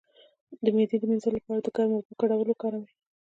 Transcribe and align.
د 0.63 0.65
معدې 0.75 0.97
د 0.99 1.03
مینځلو 1.09 1.35
لپاره 1.37 1.59
د 1.61 1.67
ګرمو 1.75 1.95
اوبو 1.97 2.11
ګډول 2.21 2.47
وکاروئ 2.49 2.91